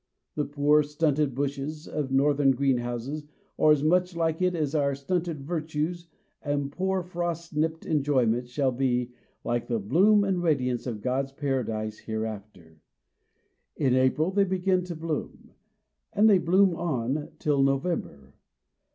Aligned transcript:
The 0.33 0.45
poor 0.45 0.81
stunted 0.81 1.35
bushes 1.35 1.87
of 1.87 2.11
Northern 2.11 2.53
greenhouses 2.53 3.27
are 3.59 3.71
as 3.71 3.83
much 3.83 4.15
like 4.15 4.41
it 4.41 4.55
as 4.55 4.73
our 4.73 4.95
stunted 4.95 5.41
virtues 5.43 6.07
and 6.41 6.71
poor 6.71 7.03
frost 7.03 7.55
nipped 7.55 7.85
enjoyments 7.85 8.49
shall 8.49 8.71
be 8.71 9.11
like 9.43 9.67
the 9.67 9.77
bloom 9.77 10.23
and 10.23 10.41
radiance 10.41 10.87
of 10.87 11.03
God's 11.03 11.31
paradise 11.31 11.99
hereafter. 11.99 12.81
In 13.75 13.93
April 13.93 14.31
they 14.31 14.43
begin 14.43 14.83
to 14.85 14.95
bloom; 14.95 15.51
and 16.13 16.27
they 16.27 16.39
bloom 16.39 16.73
on 16.75 17.33
till 17.37 17.61
November. 17.61 18.33